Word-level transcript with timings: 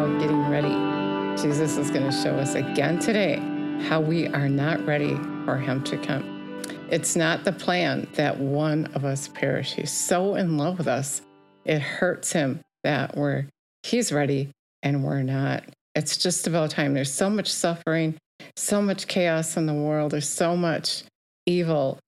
about 0.00 0.18
getting 0.18 0.48
ready. 0.48 1.42
Jesus 1.42 1.76
is 1.76 1.90
going 1.90 2.10
to 2.10 2.12
show 2.12 2.34
us 2.36 2.54
again 2.54 2.98
today 2.98 3.36
how 3.82 4.00
we 4.00 4.28
are 4.28 4.48
not 4.48 4.84
ready 4.86 5.14
for 5.44 5.58
him 5.58 5.84
to 5.84 5.98
come. 5.98 6.62
It's 6.90 7.16
not 7.16 7.44
the 7.44 7.52
plan 7.52 8.08
that 8.14 8.38
one 8.38 8.86
of 8.94 9.04
us 9.04 9.28
perish. 9.28 9.74
He's 9.74 9.90
so 9.90 10.36
in 10.36 10.56
love 10.56 10.78
with 10.78 10.88
us, 10.88 11.20
it 11.66 11.82
hurts 11.82 12.32
him 12.32 12.60
that 12.82 13.14
we're 13.14 13.44
he's 13.82 14.10
ready 14.10 14.48
and 14.82 15.04
we're 15.04 15.22
not. 15.22 15.64
It's 15.94 16.16
just 16.16 16.46
about 16.46 16.70
time. 16.70 16.94
There's 16.94 17.12
so 17.12 17.28
much 17.28 17.52
suffering, 17.52 18.16
so 18.56 18.80
much 18.80 19.06
chaos 19.06 19.58
in 19.58 19.66
the 19.66 19.74
world. 19.74 20.12
There's 20.12 20.28
so 20.28 20.56
much 20.56 21.02
evil, 21.44 21.98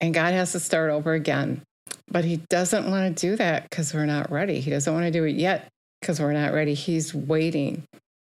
and 0.00 0.12
God 0.12 0.34
has 0.34 0.50
to 0.52 0.60
start 0.60 0.90
over 0.90 1.12
again. 1.12 1.62
But 2.08 2.24
He 2.24 2.38
doesn't 2.50 2.90
want 2.90 3.16
to 3.16 3.28
do 3.28 3.36
that 3.36 3.70
because 3.70 3.94
we're 3.94 4.06
not 4.06 4.32
ready. 4.32 4.58
He 4.58 4.70
doesn't 4.70 4.92
want 4.92 5.04
to 5.04 5.12
do 5.12 5.22
it 5.24 5.36
yet 5.36 5.68
because 6.06 6.20
we're 6.20 6.32
not 6.32 6.52
ready. 6.52 6.74
He's 6.74 7.12
waiting. 7.12 7.82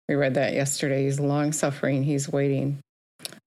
We 0.08 0.13
read 0.13 0.35
that 0.35 0.53
yesterday. 0.53 1.05
He's 1.05 1.20
long 1.20 1.52
suffering. 1.52 2.03
He's 2.03 2.30
waiting. 2.30 2.77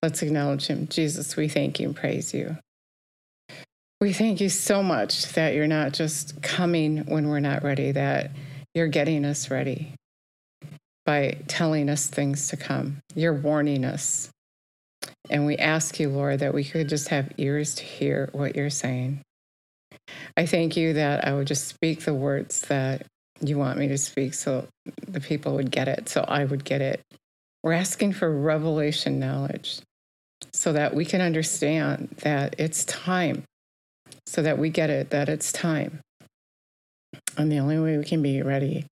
Let's 0.02 0.23
acknowledge 0.23 0.66
Him. 0.66 0.88
Jesus, 0.88 1.37
we 1.37 1.47
thank 1.47 1.79
you 1.79 1.87
and 1.87 1.97
praise 1.97 2.34
you. 2.34 2.59
We 4.01 4.12
thank 4.12 4.41
you 4.41 4.48
so 4.48 4.83
much 4.83 5.33
that 5.34 5.55
you're 5.55 5.69
not 5.69 5.92
just 5.92 6.42
coming 6.42 7.05
when 7.06 7.28
we're 7.28 7.39
not 7.39 7.62
ready, 7.62 7.92
that 7.92 8.33
you're 8.75 8.89
getting 8.89 9.25
us 9.25 9.52
ready 9.52 9.95
by 11.06 11.39
telling 11.47 11.89
us 11.89 12.09
things 12.09 12.48
to 12.48 12.56
come. 12.56 12.97
You're 13.14 13.34
warning 13.34 13.84
us. 13.84 14.30
And 15.30 15.47
we 15.47 15.56
ask 15.59 16.01
you, 16.01 16.09
Lord, 16.09 16.41
that 16.41 16.55
we 16.55 16.64
could 16.64 16.89
just 16.89 17.06
have 17.09 17.30
ears 17.39 17.77
to 17.77 17.84
hear 17.84 18.31
what 18.33 18.56
you're 18.56 18.69
saying. 18.69 19.20
I 20.37 20.47
thank 20.47 20.77
you 20.77 20.94
that 20.94 21.25
I 21.25 21.34
would 21.34 21.47
just 21.47 21.69
speak 21.69 22.00
the 22.00 22.14
words 22.14 22.62
that 22.62 23.06
you 23.48 23.59
want 23.59 23.78
me 23.78 23.89
to 23.89 23.98
speak 23.98 24.34
so 24.34 24.67
the 25.06 25.20
people 25.20 25.55
would 25.55 25.70
get 25.70 25.89
it, 25.89 26.09
so 26.09 26.25
I 26.27 26.45
would 26.45 26.64
get 26.64 26.81
it. 26.81 27.00
We're 27.62 27.73
asking 27.73 28.12
for 28.12 28.31
revelation 28.31 29.19
knowledge 29.19 29.81
so 30.53 30.73
that 30.73 30.95
we 30.95 31.05
can 31.05 31.20
understand 31.20 32.15
that 32.22 32.55
it's 32.59 32.84
time, 32.84 33.45
so 34.27 34.42
that 34.42 34.59
we 34.59 34.70
get 34.70 34.91
it, 34.91 35.11
that 35.11 35.28
it's 35.28 35.53
time. 35.53 36.00
And 37.37 37.50
the 37.50 37.59
only 37.59 37.78
way 37.78 37.97
we 37.97 38.05
can 38.05 38.22
be 38.22 38.42
ready 38.42 38.87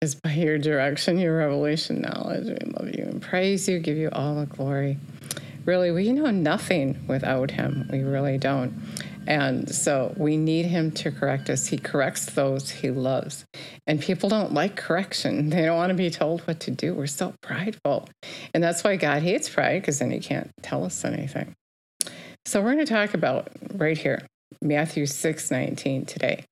is 0.00 0.14
by 0.14 0.32
your 0.32 0.58
direction, 0.58 1.18
your 1.18 1.36
revelation 1.36 2.00
knowledge. 2.00 2.46
We 2.46 2.72
love 2.72 2.94
you 2.94 3.04
and 3.04 3.22
praise 3.22 3.68
you, 3.68 3.78
give 3.78 3.96
you 3.96 4.08
all 4.12 4.34
the 4.36 4.46
glory. 4.46 4.98
Really, 5.64 5.92
we 5.92 6.12
know 6.12 6.30
nothing 6.30 7.04
without 7.06 7.52
him. 7.52 7.88
We 7.90 8.02
really 8.02 8.36
don't. 8.36 8.74
And 9.26 9.72
so 9.72 10.14
we 10.16 10.36
need 10.36 10.66
him 10.66 10.90
to 10.92 11.10
correct 11.10 11.48
us. 11.50 11.66
He 11.66 11.78
corrects 11.78 12.26
those 12.26 12.70
he 12.70 12.90
loves. 12.90 13.44
And 13.86 14.00
people 14.00 14.28
don't 14.28 14.52
like 14.52 14.76
correction. 14.76 15.50
They 15.62 15.66
don't 15.66 15.76
want 15.76 15.90
to 15.90 15.94
be 15.94 16.10
told 16.10 16.40
what 16.42 16.60
to 16.60 16.70
do. 16.70 16.94
We're 16.94 17.06
so 17.06 17.34
prideful. 17.42 18.08
And 18.54 18.62
that's 18.62 18.82
why 18.82 18.96
God 18.96 19.22
hates 19.22 19.48
pride, 19.48 19.80
because 19.80 19.98
then 19.98 20.10
he 20.10 20.18
can't 20.18 20.50
tell 20.62 20.84
us 20.84 21.04
anything. 21.04 21.54
So 22.46 22.60
we're 22.60 22.74
going 22.74 22.86
to 22.86 22.92
talk 22.92 23.14
about 23.14 23.48
right 23.74 23.96
here, 23.96 24.26
Matthew 24.60 25.06
6 25.06 25.50
19 25.50 26.06
today. 26.06 26.44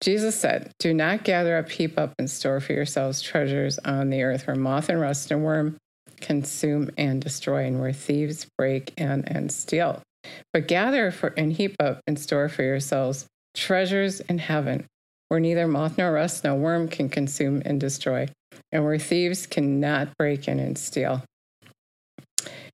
Jesus 0.00 0.38
said, 0.38 0.72
Do 0.78 0.92
not 0.92 1.24
gather 1.24 1.56
up, 1.56 1.70
heap 1.70 1.98
up, 1.98 2.14
and 2.18 2.30
store 2.30 2.60
for 2.60 2.72
yourselves 2.72 3.22
treasures 3.22 3.78
on 3.78 4.10
the 4.10 4.22
earth 4.22 4.46
where 4.46 4.56
moth 4.56 4.88
and 4.88 5.00
rust 5.00 5.30
and 5.30 5.42
worm 5.42 5.76
consume 6.20 6.90
and 6.98 7.22
destroy, 7.22 7.64
and 7.64 7.80
where 7.80 7.92
thieves 7.92 8.46
break 8.56 8.92
in 8.96 9.24
and 9.26 9.50
steal. 9.50 10.02
But 10.52 10.68
gather 10.68 11.10
for 11.10 11.28
and 11.36 11.52
heap 11.52 11.76
up 11.80 12.00
and 12.06 12.18
store 12.18 12.48
for 12.48 12.62
yourselves 12.62 13.26
treasures 13.54 14.20
in 14.20 14.38
heaven, 14.38 14.86
where 15.28 15.40
neither 15.40 15.66
moth 15.66 15.98
nor 15.98 16.12
rust 16.12 16.44
nor 16.44 16.54
worm 16.54 16.88
can 16.88 17.08
consume 17.08 17.62
and 17.64 17.80
destroy, 17.80 18.28
and 18.72 18.84
where 18.84 18.98
thieves 18.98 19.46
cannot 19.46 20.16
break 20.16 20.48
in 20.48 20.60
and 20.60 20.78
steal. 20.78 21.22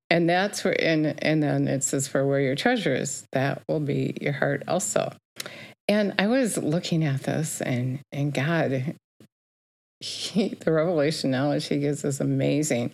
And 0.09 0.29
that's 0.29 0.63
where, 0.63 0.79
and, 0.79 1.21
and 1.23 1.41
then 1.41 1.67
it 1.67 1.83
says, 1.83 2.07
for 2.07 2.25
where 2.27 2.39
your 2.39 2.55
treasure 2.55 2.93
is, 2.93 3.25
that 3.31 3.63
will 3.67 3.79
be 3.79 4.15
your 4.21 4.33
heart 4.33 4.63
also. 4.67 5.11
And 5.87 6.13
I 6.19 6.27
was 6.27 6.57
looking 6.57 7.03
at 7.03 7.23
this, 7.23 7.61
and 7.61 7.99
and 8.11 8.33
God, 8.33 8.95
he, 9.99 10.49
the 10.49 10.71
revelation 10.71 11.31
knowledge 11.31 11.67
He 11.67 11.79
gives 11.79 12.03
is 12.03 12.19
amazing. 12.19 12.93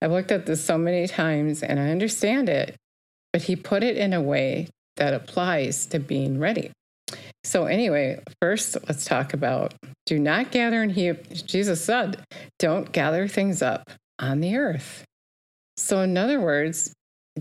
I've 0.00 0.10
looked 0.10 0.32
at 0.32 0.46
this 0.46 0.64
so 0.64 0.76
many 0.76 1.06
times, 1.06 1.62
and 1.62 1.78
I 1.78 1.90
understand 1.90 2.48
it, 2.48 2.76
but 3.32 3.42
He 3.42 3.56
put 3.56 3.82
it 3.82 3.96
in 3.96 4.12
a 4.12 4.20
way 4.20 4.68
that 4.96 5.14
applies 5.14 5.86
to 5.86 5.98
being 5.98 6.38
ready. 6.38 6.70
So, 7.44 7.66
anyway, 7.66 8.22
first 8.40 8.76
let's 8.88 9.04
talk 9.04 9.34
about 9.34 9.74
do 10.06 10.18
not 10.18 10.50
gather 10.50 10.82
and 10.82 10.92
heap. 10.92 11.30
Jesus 11.30 11.84
said, 11.84 12.24
don't 12.58 12.92
gather 12.92 13.28
things 13.28 13.62
up 13.62 13.90
on 14.18 14.40
the 14.40 14.56
earth. 14.56 15.04
So, 15.76 16.00
in 16.00 16.16
other 16.16 16.40
words, 16.40 16.92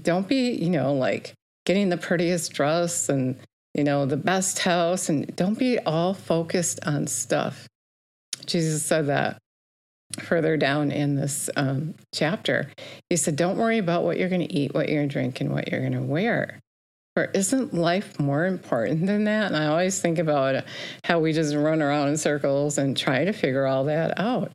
don't 0.01 0.27
be, 0.27 0.51
you 0.51 0.69
know, 0.69 0.93
like 0.93 1.33
getting 1.65 1.89
the 1.89 1.97
prettiest 1.97 2.53
dress 2.53 3.09
and 3.09 3.37
you 3.73 3.83
know, 3.83 4.05
the 4.05 4.17
best 4.17 4.59
house, 4.59 5.09
and 5.09 5.33
don't 5.35 5.57
be 5.57 5.79
all 5.79 6.13
focused 6.13 6.79
on 6.85 7.07
stuff. 7.07 7.67
Jesus 8.45 8.83
said 8.83 9.07
that 9.07 9.37
further 10.19 10.57
down 10.57 10.91
in 10.91 11.15
this 11.15 11.49
um, 11.55 11.95
chapter. 12.13 12.69
He 13.09 13.17
said, 13.17 13.35
Don't 13.35 13.57
worry 13.57 13.77
about 13.77 14.03
what 14.03 14.17
you're 14.17 14.29
going 14.29 14.47
to 14.47 14.53
eat, 14.53 14.73
what 14.73 14.89
you're 14.89 14.99
going 14.99 15.09
to 15.09 15.13
drink, 15.13 15.41
and 15.41 15.51
what 15.51 15.69
you're 15.69 15.81
going 15.81 15.93
to 15.93 16.01
wear. 16.01 16.59
For 17.15 17.25
isn't 17.25 17.73
life 17.73 18.19
more 18.19 18.45
important 18.45 19.05
than 19.05 19.25
that? 19.25 19.47
And 19.47 19.57
I 19.57 19.67
always 19.67 19.99
think 19.99 20.17
about 20.17 20.63
how 21.03 21.19
we 21.19 21.33
just 21.33 21.53
run 21.55 21.81
around 21.81 22.07
in 22.07 22.17
circles 22.17 22.77
and 22.77 22.95
try 22.95 23.25
to 23.25 23.33
figure 23.33 23.65
all 23.65 23.83
that 23.85 24.17
out. 24.17 24.51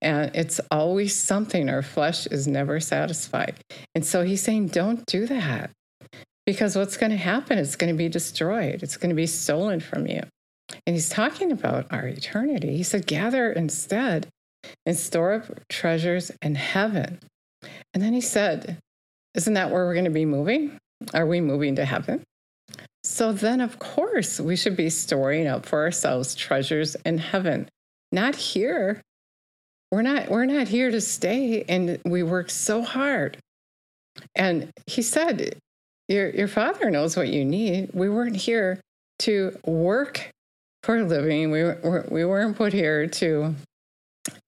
And 0.00 0.30
it's 0.34 0.60
always 0.70 1.14
something. 1.14 1.68
Our 1.68 1.82
flesh 1.82 2.26
is 2.26 2.46
never 2.46 2.78
satisfied. 2.78 3.56
And 3.94 4.04
so 4.04 4.22
he's 4.22 4.42
saying, 4.42 4.68
don't 4.68 5.04
do 5.06 5.26
that. 5.26 5.70
Because 6.44 6.76
what's 6.76 6.96
going 6.96 7.10
to 7.10 7.18
happen 7.18 7.58
is 7.58 7.74
going 7.74 7.92
to 7.92 7.98
be 7.98 8.08
destroyed, 8.08 8.82
it's 8.84 8.96
going 8.96 9.10
to 9.10 9.16
be 9.16 9.26
stolen 9.26 9.80
from 9.80 10.06
you. 10.06 10.20
And 10.86 10.94
he's 10.94 11.08
talking 11.08 11.50
about 11.50 11.86
our 11.92 12.06
eternity. 12.06 12.76
He 12.76 12.82
said, 12.82 13.06
gather 13.06 13.52
instead 13.52 14.28
and 14.84 14.96
store 14.96 15.34
up 15.34 15.68
treasures 15.68 16.30
in 16.42 16.54
heaven. 16.54 17.18
And 17.94 18.02
then 18.02 18.12
he 18.12 18.20
said, 18.20 18.78
Isn't 19.34 19.54
that 19.54 19.70
where 19.70 19.86
we're 19.86 19.94
going 19.94 20.04
to 20.04 20.10
be 20.10 20.24
moving? 20.24 20.78
Are 21.14 21.26
we 21.26 21.40
moving 21.40 21.76
to 21.76 21.84
heaven? 21.84 22.22
So 23.04 23.32
then, 23.32 23.60
of 23.60 23.78
course, 23.78 24.40
we 24.40 24.56
should 24.56 24.76
be 24.76 24.90
storing 24.90 25.46
up 25.46 25.66
for 25.66 25.82
ourselves 25.82 26.34
treasures 26.34 26.96
in 27.06 27.18
heaven, 27.18 27.68
not 28.10 28.34
here. 28.34 29.00
We're 29.92 30.02
not, 30.02 30.28
we're 30.28 30.46
not 30.46 30.66
here 30.66 30.90
to 30.90 31.00
stay, 31.00 31.64
and 31.68 32.00
we 32.04 32.24
work 32.24 32.50
so 32.50 32.82
hard. 32.82 33.38
And 34.34 34.70
he 34.86 35.02
said, 35.02 35.56
your, 36.08 36.30
your 36.30 36.48
father 36.48 36.90
knows 36.90 37.16
what 37.16 37.28
you 37.28 37.44
need. 37.44 37.90
We 37.92 38.08
weren't 38.08 38.36
here 38.36 38.80
to 39.20 39.58
work 39.64 40.30
for 40.82 40.98
a 40.98 41.04
living. 41.04 41.50
We, 41.50 41.62
were, 41.62 42.06
we 42.10 42.24
weren't 42.24 42.56
put 42.56 42.72
here 42.72 43.06
to 43.06 43.54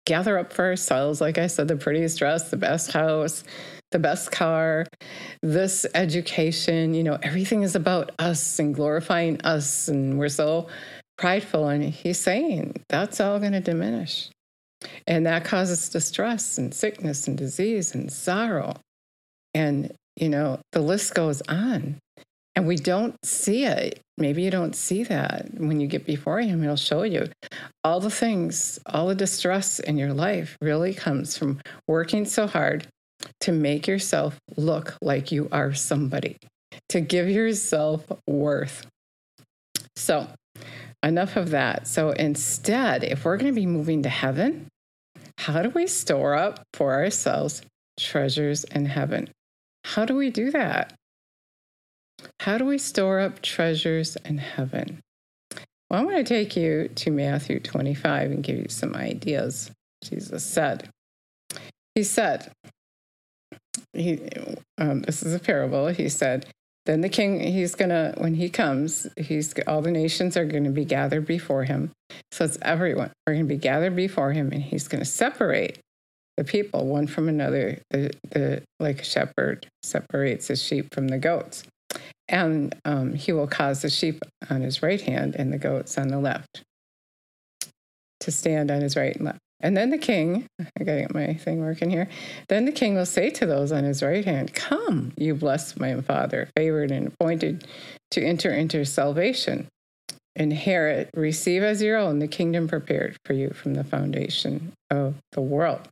gather 0.06 0.38
up 0.38 0.52
for 0.52 0.64
ourselves, 0.64 1.20
like 1.20 1.38
I 1.38 1.46
said, 1.46 1.68
the 1.68 1.76
prettiest 1.76 2.18
dress, 2.18 2.50
the 2.50 2.56
best 2.56 2.92
house, 2.92 3.44
the 3.90 3.98
best 3.98 4.32
car, 4.32 4.86
this 5.42 5.86
education. 5.94 6.94
You 6.94 7.04
know, 7.04 7.18
everything 7.22 7.62
is 7.62 7.74
about 7.74 8.10
us 8.18 8.58
and 8.58 8.74
glorifying 8.74 9.40
us. 9.42 9.88
And 9.88 10.18
we're 10.18 10.28
so 10.28 10.68
prideful. 11.16 11.68
And 11.68 11.84
he's 11.84 12.18
saying 12.18 12.84
that's 12.88 13.20
all 13.20 13.38
going 13.38 13.52
to 13.52 13.60
diminish. 13.60 14.30
And 15.06 15.26
that 15.26 15.44
causes 15.44 15.88
distress 15.88 16.58
and 16.58 16.72
sickness 16.72 17.26
and 17.26 17.36
disease 17.36 17.94
and 17.94 18.12
sorrow. 18.12 18.76
And 19.54 19.92
you 20.18 20.28
know, 20.28 20.58
the 20.72 20.80
list 20.80 21.14
goes 21.14 21.42
on. 21.42 21.96
And 22.58 22.66
we 22.66 22.74
don't 22.74 23.14
see 23.24 23.66
it. 23.66 24.00
Maybe 24.16 24.42
you 24.42 24.50
don't 24.50 24.74
see 24.74 25.04
that 25.04 25.46
when 25.58 25.78
you 25.78 25.86
get 25.86 26.04
before 26.04 26.40
Him. 26.40 26.60
He'll 26.60 26.74
show 26.74 27.04
you 27.04 27.28
all 27.84 28.00
the 28.00 28.10
things, 28.10 28.80
all 28.84 29.06
the 29.06 29.14
distress 29.14 29.78
in 29.78 29.96
your 29.96 30.12
life 30.12 30.58
really 30.60 30.92
comes 30.92 31.38
from 31.38 31.60
working 31.86 32.24
so 32.24 32.48
hard 32.48 32.88
to 33.42 33.52
make 33.52 33.86
yourself 33.86 34.40
look 34.56 34.96
like 35.00 35.30
you 35.30 35.48
are 35.52 35.72
somebody, 35.72 36.36
to 36.88 37.00
give 37.00 37.30
yourself 37.30 38.10
worth. 38.26 38.88
So, 39.94 40.26
enough 41.00 41.36
of 41.36 41.50
that. 41.50 41.86
So, 41.86 42.10
instead, 42.10 43.04
if 43.04 43.24
we're 43.24 43.36
going 43.36 43.54
to 43.54 43.60
be 43.60 43.66
moving 43.66 44.02
to 44.02 44.08
heaven, 44.08 44.66
how 45.38 45.62
do 45.62 45.70
we 45.70 45.86
store 45.86 46.34
up 46.34 46.64
for 46.74 46.94
ourselves 46.94 47.62
treasures 48.00 48.64
in 48.64 48.86
heaven? 48.86 49.30
How 49.84 50.04
do 50.04 50.16
we 50.16 50.30
do 50.30 50.50
that? 50.50 50.97
How 52.40 52.58
do 52.58 52.64
we 52.64 52.78
store 52.78 53.20
up 53.20 53.42
treasures 53.42 54.16
in 54.24 54.38
heaven? 54.38 55.00
Well, 55.90 56.00
I'm 56.00 56.04
going 56.04 56.16
to 56.16 56.24
take 56.24 56.56
you 56.56 56.88
to 56.88 57.10
Matthew 57.10 57.60
25 57.60 58.30
and 58.30 58.42
give 58.42 58.58
you 58.58 58.68
some 58.68 58.94
ideas. 58.94 59.70
Jesus 60.02 60.44
said, 60.44 60.88
He 61.94 62.02
said, 62.02 62.52
he, 63.92 64.28
um, 64.76 65.02
this 65.02 65.22
is 65.22 65.34
a 65.34 65.38
parable. 65.38 65.88
He 65.88 66.08
said, 66.08 66.46
then 66.88 67.02
the 67.02 67.08
king, 67.10 67.40
he's 67.40 67.74
going 67.74 67.90
to, 67.90 68.14
when 68.16 68.34
he 68.34 68.48
comes, 68.48 69.06
he's, 69.18 69.54
all 69.66 69.82
the 69.82 69.90
nations 69.90 70.38
are 70.38 70.46
going 70.46 70.64
to 70.64 70.70
be 70.70 70.86
gathered 70.86 71.26
before 71.26 71.64
him. 71.64 71.90
So 72.32 72.46
it's 72.46 72.56
everyone. 72.62 73.12
We're 73.26 73.34
going 73.34 73.46
to 73.46 73.54
be 73.54 73.58
gathered 73.58 73.94
before 73.94 74.32
him, 74.32 74.52
and 74.52 74.62
he's 74.62 74.88
going 74.88 75.00
to 75.00 75.08
separate 75.10 75.80
the 76.38 76.44
people 76.44 76.86
one 76.86 77.06
from 77.06 77.28
another. 77.28 77.78
The, 77.90 78.12
the 78.30 78.62
like 78.80 79.02
a 79.02 79.04
shepherd 79.04 79.68
separates 79.82 80.48
his 80.48 80.62
sheep 80.62 80.94
from 80.94 81.08
the 81.08 81.18
goats, 81.18 81.64
and 82.28 82.74
um, 82.84 83.14
he 83.14 83.32
will 83.32 83.46
cause 83.46 83.82
the 83.82 83.90
sheep 83.90 84.22
on 84.50 84.60
his 84.60 84.82
right 84.82 85.00
hand 85.00 85.34
and 85.36 85.52
the 85.52 85.58
goats 85.58 85.96
on 85.98 86.08
the 86.08 86.18
left 86.18 86.62
to 88.20 88.30
stand 88.30 88.70
on 88.70 88.80
his 88.80 88.96
right 88.96 89.16
and 89.16 89.26
left. 89.26 89.38
And 89.60 89.76
then 89.76 89.90
the 89.90 89.98
king, 89.98 90.46
I 90.60 90.84
gotta 90.84 91.00
get 91.00 91.14
my 91.14 91.34
thing 91.34 91.60
working 91.60 91.90
here. 91.90 92.08
Then 92.48 92.64
the 92.64 92.72
king 92.72 92.94
will 92.94 93.06
say 93.06 93.30
to 93.30 93.46
those 93.46 93.72
on 93.72 93.84
his 93.84 94.02
right 94.02 94.24
hand, 94.24 94.54
Come, 94.54 95.12
you 95.16 95.34
blessed 95.34 95.80
my 95.80 96.00
father, 96.00 96.48
favored 96.56 96.92
and 96.92 97.08
appointed 97.08 97.66
to 98.12 98.24
enter 98.24 98.50
into 98.50 98.84
salvation. 98.84 99.66
Inherit, 100.36 101.10
receive 101.14 101.64
as 101.64 101.82
your 101.82 101.96
own 101.96 102.20
the 102.20 102.28
kingdom 102.28 102.68
prepared 102.68 103.16
for 103.24 103.32
you 103.32 103.50
from 103.50 103.74
the 103.74 103.82
foundation 103.82 104.72
of 104.90 105.16
the 105.32 105.40
world. 105.40 105.88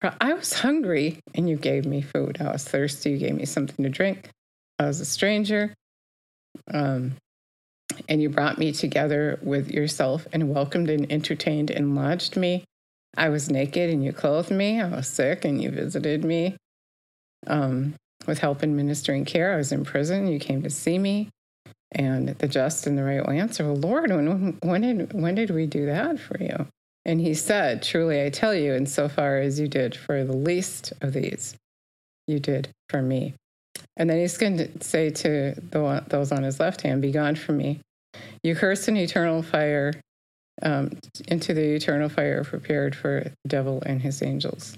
For 0.00 0.14
I 0.18 0.32
was 0.32 0.54
hungry 0.54 1.18
and 1.34 1.48
you 1.48 1.56
gave 1.56 1.84
me 1.84 2.00
food. 2.00 2.38
I 2.40 2.50
was 2.50 2.64
thirsty, 2.64 3.10
you 3.10 3.18
gave 3.18 3.34
me 3.34 3.44
something 3.44 3.82
to 3.82 3.90
drink. 3.90 4.30
I 4.82 4.86
was 4.86 5.00
a 5.00 5.04
stranger. 5.04 5.74
Um, 6.72 7.14
and 8.08 8.22
you 8.22 8.30
brought 8.30 8.58
me 8.58 8.72
together 8.72 9.38
with 9.42 9.70
yourself 9.70 10.26
and 10.32 10.54
welcomed 10.54 10.90
and 10.90 11.10
entertained 11.10 11.70
and 11.70 11.94
lodged 11.94 12.36
me. 12.36 12.64
I 13.16 13.28
was 13.28 13.50
naked 13.50 13.90
and 13.90 14.02
you 14.02 14.12
clothed 14.12 14.50
me. 14.50 14.80
I 14.80 14.88
was 14.88 15.06
sick 15.06 15.44
and 15.44 15.62
you 15.62 15.70
visited 15.70 16.24
me 16.24 16.56
um, 17.46 17.94
with 18.26 18.38
help 18.38 18.62
in 18.62 18.76
ministering 18.76 19.24
care. 19.24 19.52
I 19.52 19.56
was 19.56 19.72
in 19.72 19.84
prison. 19.84 20.26
You 20.26 20.38
came 20.38 20.62
to 20.62 20.70
see 20.70 20.98
me. 20.98 21.28
And 21.94 22.28
the 22.28 22.48
just 22.48 22.86
and 22.86 22.96
the 22.96 23.04
right 23.04 23.20
will 23.20 23.34
answer, 23.34 23.64
well, 23.64 23.76
Lord, 23.76 24.10
when, 24.10 24.56
when, 24.62 24.80
did, 24.80 25.12
when 25.12 25.34
did 25.34 25.50
we 25.50 25.66
do 25.66 25.86
that 25.86 26.18
for 26.18 26.42
you? 26.42 26.66
And 27.04 27.20
he 27.20 27.34
said, 27.34 27.82
Truly, 27.82 28.22
I 28.24 28.30
tell 28.30 28.54
you, 28.54 28.72
insofar 28.74 29.38
as 29.38 29.58
you 29.58 29.68
did 29.68 29.94
for 29.94 30.24
the 30.24 30.36
least 30.36 30.92
of 31.00 31.12
these, 31.12 31.56
you 32.26 32.38
did 32.38 32.70
for 32.88 33.02
me. 33.02 33.34
And 33.96 34.08
then 34.08 34.18
he's 34.18 34.38
going 34.38 34.56
to 34.56 34.68
say 34.82 35.10
to 35.10 35.54
the, 35.70 36.04
those 36.08 36.32
on 36.32 36.42
his 36.42 36.58
left 36.58 36.80
hand, 36.82 37.02
Be 37.02 37.12
gone 37.12 37.34
from 37.34 37.58
me. 37.58 37.80
You 38.42 38.54
curse 38.54 38.88
an 38.88 38.96
eternal 38.96 39.42
fire 39.42 39.92
um, 40.62 40.90
into 41.28 41.54
the 41.54 41.74
eternal 41.74 42.08
fire 42.08 42.44
prepared 42.44 42.94
for 42.94 43.24
the 43.24 43.48
devil 43.48 43.82
and 43.84 44.00
his 44.00 44.22
angels. 44.22 44.76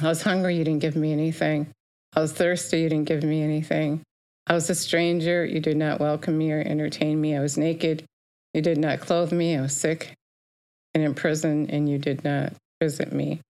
I 0.00 0.06
was 0.06 0.22
hungry, 0.22 0.56
you 0.56 0.64
didn't 0.64 0.80
give 0.80 0.96
me 0.96 1.12
anything. 1.12 1.68
I 2.14 2.20
was 2.20 2.32
thirsty, 2.32 2.80
you 2.80 2.88
didn't 2.88 3.08
give 3.08 3.22
me 3.22 3.42
anything. 3.42 4.02
I 4.46 4.54
was 4.54 4.70
a 4.70 4.74
stranger, 4.74 5.44
you 5.44 5.60
did 5.60 5.76
not 5.76 6.00
welcome 6.00 6.36
me 6.36 6.50
or 6.52 6.60
entertain 6.60 7.20
me. 7.20 7.36
I 7.36 7.40
was 7.40 7.58
naked, 7.58 8.04
you 8.54 8.62
did 8.62 8.78
not 8.78 9.00
clothe 9.00 9.32
me. 9.32 9.56
I 9.56 9.62
was 9.62 9.76
sick 9.76 10.14
and 10.94 11.04
in 11.04 11.14
prison, 11.14 11.70
and 11.70 11.88
you 11.88 11.98
did 11.98 12.24
not 12.24 12.52
visit 12.82 13.12
me 13.12 13.40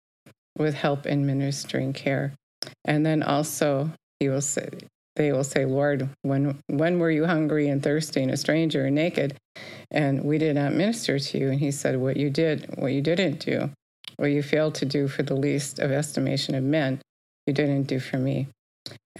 with 0.59 0.75
help 0.75 1.07
in 1.07 1.25
ministering 1.27 1.93
care. 1.93 2.35
And 2.85 3.07
then 3.07 3.23
also, 3.23 3.91
he 4.21 4.29
will 4.29 4.43
say, 4.43 4.69
they 5.17 5.33
will 5.33 5.45
say, 5.45 5.65
Lord, 5.65 6.09
when, 6.23 6.59
when 6.69 6.99
were 6.99 7.11
you 7.11 7.27
hungry 7.27 7.69
and 7.69 7.83
thirsty 7.83 8.23
and 8.23 8.31
a 8.31 8.37
stranger 8.37 8.85
and 8.85 8.95
naked? 8.95 9.37
And 9.91 10.25
we 10.25 10.39
did 10.39 10.55
not 10.55 10.73
minister 10.73 11.19
to 11.19 11.39
you. 11.39 11.51
And 11.51 11.59
he 11.59 11.73
said, 11.73 11.97
What 11.97 12.17
you 12.17 12.31
did, 12.31 12.75
what 12.79 12.93
you 12.93 13.03
didn't 13.03 13.41
do, 13.41 13.71
what 14.17 14.31
you 14.31 14.43
failed 14.43 14.77
to 14.77 14.85
do 14.85 15.09
for 15.09 15.23
the 15.23 15.35
least 15.35 15.79
of 15.79 15.91
estimation 15.91 16.55
of 16.55 16.63
men, 16.63 17.01
you 17.47 17.53
didn't 17.53 17.85
do 17.85 17.99
for 17.99 18.19
me. 18.19 18.47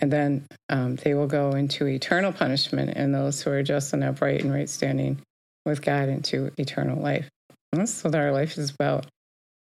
And 0.01 0.13
then 0.13 0.47
um, 0.69 0.97
they 0.97 1.15
will 1.15 1.27
go 1.27 1.51
into 1.51 1.87
eternal 1.87 2.33
punishment, 2.33 2.93
and 2.95 3.15
those 3.15 3.43
who 3.43 3.51
are 3.51 3.63
just 3.63 3.93
and 3.93 4.05
upright 4.05 4.43
and 4.43 4.53
right 4.53 4.69
standing 4.69 5.21
with 5.67 5.83
God 5.83 6.09
into 6.09 6.53
eternal 6.57 7.01
life. 7.01 7.29
That's 7.73 8.03
what 8.05 8.15
our 8.15 8.33
life 8.33 8.57
is 8.57 8.71
about 8.71 9.07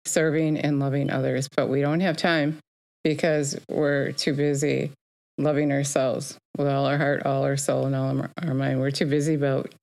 serving 0.06 0.58
and 0.58 0.80
loving 0.80 1.10
others. 1.10 1.48
But 1.56 1.70
we 1.70 1.82
don't 1.82 2.02
have 2.02 2.18
time 2.18 2.58
because 3.04 3.58
we're 3.70 4.12
too 4.12 4.34
busy 4.34 4.92
loving 5.38 5.72
ourselves 5.72 6.38
with 6.58 6.68
all 6.68 6.86
our 6.86 6.98
heart, 6.98 7.26
all 7.26 7.44
our 7.44 7.58
soul, 7.58 7.86
and 7.86 7.96
all 7.96 8.28
our 8.42 8.54
mind. 8.54 8.80
We're 8.80 8.92
too 8.92 9.06
busy 9.06 9.36
about 9.36 9.74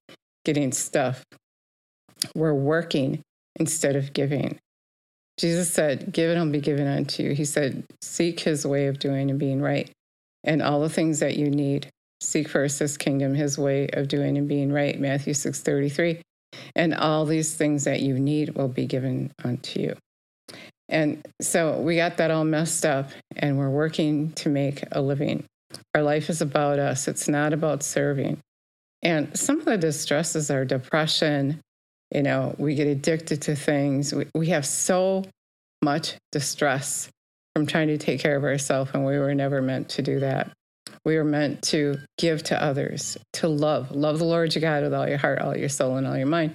getting 0.44 0.72
stuff. 0.72 1.22
We're 2.34 2.54
working 2.54 3.20
instead 3.56 3.96
of 3.96 4.12
giving. 4.12 4.58
Jesus 5.38 5.72
said, 5.72 6.12
Give 6.12 6.30
and 6.30 6.38
it 6.40 6.44
will 6.44 6.52
be 6.52 6.60
given 6.60 6.86
unto 6.86 7.22
you. 7.22 7.32
He 7.32 7.44
said, 7.44 7.84
Seek 8.00 8.40
his 8.40 8.66
way 8.66 8.86
of 8.86 8.98
doing 8.98 9.30
and 9.30 9.38
being 9.38 9.60
right. 9.60 9.90
And 10.44 10.62
all 10.62 10.80
the 10.80 10.88
things 10.88 11.20
that 11.20 11.36
you 11.36 11.50
need. 11.50 11.88
Seek 12.20 12.48
first 12.48 12.78
his 12.78 12.96
kingdom, 12.96 13.34
his 13.34 13.58
way 13.58 13.88
of 13.92 14.06
doing 14.06 14.38
and 14.38 14.46
being 14.46 14.72
right. 14.72 14.98
Matthew 14.98 15.34
6 15.34 15.60
33. 15.60 16.20
And 16.76 16.94
all 16.94 17.24
these 17.24 17.54
things 17.54 17.84
that 17.84 18.00
you 18.00 18.18
need 18.18 18.50
will 18.50 18.68
be 18.68 18.86
given 18.86 19.32
unto 19.42 19.80
you. 19.80 19.96
And 20.92 21.26
so 21.40 21.80
we 21.80 21.96
got 21.96 22.18
that 22.18 22.30
all 22.30 22.44
messed 22.44 22.84
up, 22.84 23.10
and 23.36 23.58
we're 23.58 23.70
working 23.70 24.30
to 24.32 24.50
make 24.50 24.84
a 24.92 25.00
living. 25.00 25.44
Our 25.94 26.02
life 26.02 26.28
is 26.28 26.42
about 26.42 26.78
us, 26.78 27.08
it's 27.08 27.28
not 27.28 27.54
about 27.54 27.82
serving. 27.82 28.38
And 29.02 29.36
some 29.36 29.58
of 29.58 29.64
the 29.64 29.78
distresses 29.78 30.50
are 30.50 30.66
depression. 30.66 31.60
You 32.14 32.22
know, 32.22 32.54
we 32.58 32.74
get 32.74 32.86
addicted 32.86 33.40
to 33.42 33.56
things. 33.56 34.12
We, 34.12 34.26
we 34.34 34.48
have 34.48 34.66
so 34.66 35.24
much 35.82 36.16
distress 36.30 37.08
from 37.56 37.66
trying 37.66 37.88
to 37.88 37.96
take 37.96 38.20
care 38.20 38.36
of 38.36 38.44
ourselves, 38.44 38.90
and 38.92 39.06
we 39.06 39.18
were 39.18 39.34
never 39.34 39.62
meant 39.62 39.88
to 39.90 40.02
do 40.02 40.20
that. 40.20 40.50
We 41.06 41.16
were 41.16 41.24
meant 41.24 41.62
to 41.64 41.96
give 42.18 42.42
to 42.44 42.62
others, 42.62 43.16
to 43.34 43.48
love. 43.48 43.92
Love 43.92 44.18
the 44.18 44.26
Lord 44.26 44.54
your 44.54 44.60
God 44.60 44.82
with 44.82 44.92
all 44.92 45.08
your 45.08 45.16
heart, 45.16 45.38
all 45.38 45.56
your 45.56 45.70
soul, 45.70 45.96
and 45.96 46.06
all 46.06 46.18
your 46.18 46.26
mind. 46.26 46.54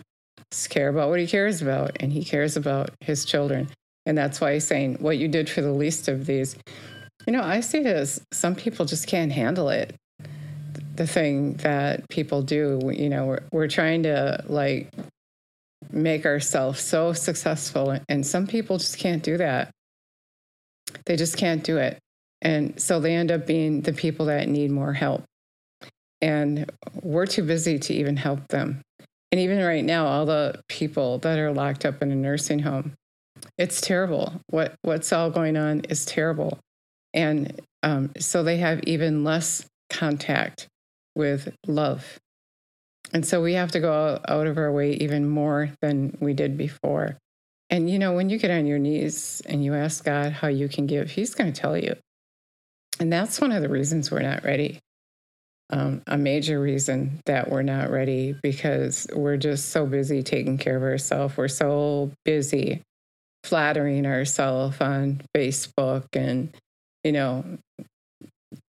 Just 0.51 0.69
care 0.69 0.89
about 0.89 1.09
what 1.09 1.19
he 1.19 1.25
cares 1.25 1.59
about, 1.63 1.97
and 1.99 2.13
he 2.13 2.23
cares 2.23 2.55
about 2.55 2.91
his 3.01 3.25
children. 3.25 3.69
And 4.07 4.17
that's 4.17 4.39
why 4.39 4.53
he's 4.53 4.65
saying, 4.65 4.95
What 5.01 5.17
you 5.17 5.27
did 5.27 5.49
for 5.49 5.61
the 5.61 5.73
least 5.73 6.07
of 6.07 6.25
these. 6.25 6.55
You 7.27 7.33
know, 7.33 7.43
I 7.43 7.59
see 7.59 7.79
it 7.79 7.85
as 7.85 8.21
some 8.31 8.55
people 8.55 8.85
just 8.85 9.05
can't 9.05 9.33
handle 9.33 9.67
it. 9.67 9.93
The 10.95 11.05
thing 11.05 11.55
that 11.55 12.07
people 12.07 12.41
do, 12.41 12.79
you 12.95 13.09
know, 13.09 13.25
we're, 13.25 13.43
we're 13.51 13.67
trying 13.67 14.03
to 14.03 14.45
like 14.47 14.89
make 15.91 16.25
ourselves 16.25 16.79
so 16.79 17.11
successful, 17.11 17.99
and 18.07 18.25
some 18.25 18.47
people 18.47 18.77
just 18.77 18.97
can't 18.97 19.21
do 19.21 19.37
that. 19.37 19.71
They 21.05 21.17
just 21.17 21.35
can't 21.35 21.63
do 21.63 21.75
it. 21.77 21.99
And 22.41 22.79
so 22.81 23.01
they 23.01 23.13
end 23.13 23.29
up 23.29 23.45
being 23.45 23.81
the 23.81 23.93
people 23.93 24.27
that 24.27 24.47
need 24.47 24.71
more 24.71 24.93
help. 24.93 25.23
And 26.21 26.71
we're 26.93 27.25
too 27.25 27.43
busy 27.43 27.77
to 27.77 27.93
even 27.93 28.15
help 28.15 28.47
them. 28.47 28.81
And 29.33 29.41
even 29.41 29.61
right 29.61 29.83
now, 29.83 30.07
all 30.07 30.25
the 30.25 30.61
people 30.69 31.17
that 31.19 31.37
are 31.37 31.51
locked 31.51 31.85
up 31.85 32.01
in 32.01 32.11
a 32.11 32.15
nursing 32.15 32.59
home, 32.59 32.93
it's 33.57 33.81
terrible. 33.81 34.33
What 34.49 34.75
what's 34.83 35.11
all 35.11 35.29
going 35.29 35.57
on 35.57 35.81
is 35.81 36.05
terrible, 36.05 36.59
and 37.13 37.59
um, 37.83 38.11
so 38.19 38.43
they 38.43 38.57
have 38.57 38.81
even 38.83 39.23
less 39.23 39.65
contact 39.89 40.67
with 41.15 41.55
love, 41.65 42.19
and 43.13 43.25
so 43.25 43.41
we 43.41 43.53
have 43.53 43.71
to 43.71 43.79
go 43.79 44.19
out 44.27 44.47
of 44.47 44.57
our 44.57 44.71
way 44.71 44.93
even 44.93 45.27
more 45.27 45.71
than 45.81 46.17
we 46.19 46.33
did 46.33 46.57
before. 46.57 47.17
And 47.69 47.89
you 47.89 47.99
know, 47.99 48.13
when 48.13 48.29
you 48.29 48.37
get 48.37 48.51
on 48.51 48.65
your 48.65 48.79
knees 48.79 49.41
and 49.45 49.63
you 49.63 49.73
ask 49.73 50.05
God 50.05 50.31
how 50.31 50.47
you 50.47 50.69
can 50.69 50.85
give, 50.85 51.11
He's 51.11 51.33
going 51.33 51.51
to 51.51 51.59
tell 51.59 51.77
you. 51.77 51.95
And 52.99 53.11
that's 53.11 53.41
one 53.41 53.51
of 53.51 53.61
the 53.61 53.69
reasons 53.69 54.11
we're 54.11 54.21
not 54.21 54.43
ready. 54.43 54.79
Um, 55.69 56.01
a 56.07 56.17
major 56.17 56.61
reason 56.61 57.19
that 57.25 57.49
we're 57.49 57.61
not 57.61 57.89
ready 57.91 58.33
because 58.41 59.05
we're 59.13 59.35
just 59.35 59.69
so 59.69 59.85
busy 59.85 60.23
taking 60.23 60.57
care 60.57 60.77
of 60.77 60.83
ourselves. 60.83 61.35
We're 61.35 61.49
so 61.49 62.11
busy 62.23 62.83
flattering 63.47 64.05
ourselves 64.05 64.79
on 64.81 65.21
Facebook 65.35 66.05
and 66.13 66.55
you 67.03 67.11
know 67.11 67.43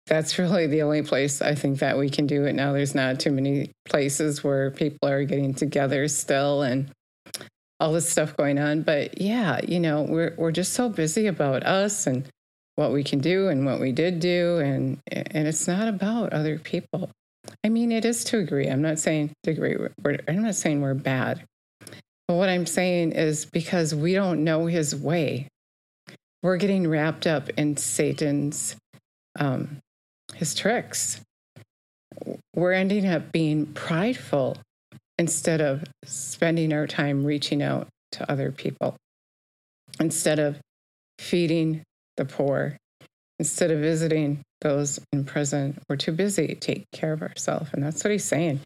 that's 0.06 0.38
really 0.38 0.66
the 0.66 0.82
only 0.82 1.02
place 1.02 1.42
I 1.42 1.54
think 1.54 1.80
that 1.80 1.98
we 1.98 2.08
can 2.08 2.26
do 2.26 2.44
it 2.44 2.54
now. 2.54 2.72
There's 2.72 2.94
not 2.94 3.18
too 3.18 3.32
many 3.32 3.72
places 3.88 4.44
where 4.44 4.70
people 4.70 5.08
are 5.08 5.24
getting 5.24 5.52
together 5.54 6.06
still 6.06 6.62
and 6.62 6.90
all 7.80 7.92
this 7.92 8.08
stuff 8.08 8.36
going 8.36 8.58
on. 8.58 8.82
But 8.82 9.20
yeah, 9.20 9.60
you 9.66 9.80
know, 9.80 10.02
we're 10.02 10.34
we're 10.36 10.52
just 10.52 10.74
so 10.74 10.88
busy 10.88 11.26
about 11.26 11.64
us 11.64 12.06
and 12.06 12.24
what 12.76 12.92
we 12.92 13.02
can 13.02 13.18
do 13.18 13.48
and 13.48 13.66
what 13.66 13.80
we 13.80 13.90
did 13.90 14.20
do 14.20 14.58
and 14.58 14.98
and 15.10 15.48
it's 15.48 15.66
not 15.66 15.88
about 15.88 16.32
other 16.32 16.58
people. 16.58 17.10
I 17.64 17.68
mean, 17.68 17.90
it 17.90 18.04
is 18.04 18.24
to 18.24 18.38
agree. 18.38 18.68
I'm 18.68 18.82
not 18.82 18.98
saying. 18.98 19.32
We're, 19.46 19.90
I'm 20.28 20.42
not 20.42 20.54
saying 20.54 20.80
we're 20.80 20.94
bad. 20.94 21.44
What 22.28 22.48
I'm 22.48 22.66
saying 22.66 23.12
is 23.12 23.46
because 23.46 23.94
we 23.94 24.12
don't 24.14 24.42
know 24.42 24.66
his 24.66 24.94
way, 24.94 25.48
we're 26.42 26.56
getting 26.56 26.88
wrapped 26.88 27.26
up 27.26 27.48
in 27.50 27.76
Satan's 27.76 28.76
um, 29.38 29.78
his 30.34 30.54
tricks. 30.54 31.20
We're 32.54 32.72
ending 32.72 33.06
up 33.06 33.32
being 33.32 33.66
prideful 33.66 34.56
instead 35.18 35.60
of 35.60 35.84
spending 36.04 36.72
our 36.72 36.86
time 36.86 37.24
reaching 37.24 37.62
out 37.62 37.88
to 38.12 38.30
other 38.30 38.50
people, 38.50 38.96
instead 40.00 40.38
of 40.38 40.58
feeding 41.18 41.82
the 42.16 42.24
poor, 42.24 42.76
instead 43.38 43.70
of 43.70 43.80
visiting 43.80 44.40
those 44.62 44.98
in 45.12 45.24
prison. 45.24 45.78
We're 45.88 45.96
too 45.96 46.12
busy 46.12 46.48
to 46.48 46.54
take 46.54 46.84
care 46.92 47.12
of 47.12 47.22
ourselves. 47.22 47.70
And 47.72 47.82
that's 47.82 48.02
what 48.02 48.10
he's 48.10 48.24
saying. 48.24 48.60